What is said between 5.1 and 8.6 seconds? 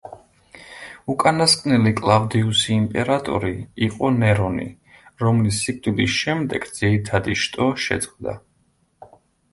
რომლის სიკვდილის შემდეგ ძირითადი შტო შეწყდა.